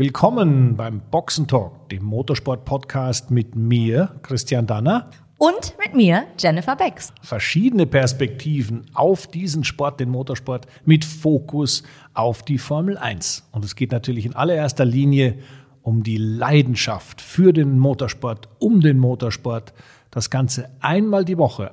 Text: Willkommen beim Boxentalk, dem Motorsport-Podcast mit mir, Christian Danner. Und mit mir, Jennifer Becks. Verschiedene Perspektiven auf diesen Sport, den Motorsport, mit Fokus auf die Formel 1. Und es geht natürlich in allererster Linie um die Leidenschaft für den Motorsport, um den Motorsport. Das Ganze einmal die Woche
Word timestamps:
Willkommen 0.00 0.76
beim 0.76 1.00
Boxentalk, 1.10 1.88
dem 1.88 2.04
Motorsport-Podcast 2.04 3.32
mit 3.32 3.56
mir, 3.56 4.14
Christian 4.22 4.64
Danner. 4.64 5.10
Und 5.38 5.74
mit 5.84 5.96
mir, 5.96 6.22
Jennifer 6.38 6.76
Becks. 6.76 7.12
Verschiedene 7.20 7.84
Perspektiven 7.84 8.86
auf 8.94 9.26
diesen 9.26 9.64
Sport, 9.64 9.98
den 9.98 10.10
Motorsport, 10.10 10.68
mit 10.84 11.04
Fokus 11.04 11.82
auf 12.14 12.44
die 12.44 12.58
Formel 12.58 12.96
1. 12.96 13.48
Und 13.50 13.64
es 13.64 13.74
geht 13.74 13.90
natürlich 13.90 14.24
in 14.24 14.36
allererster 14.36 14.84
Linie 14.84 15.38
um 15.82 16.04
die 16.04 16.16
Leidenschaft 16.16 17.20
für 17.20 17.52
den 17.52 17.76
Motorsport, 17.76 18.48
um 18.60 18.80
den 18.80 19.00
Motorsport. 19.00 19.72
Das 20.12 20.30
Ganze 20.30 20.70
einmal 20.78 21.24
die 21.24 21.38
Woche 21.38 21.66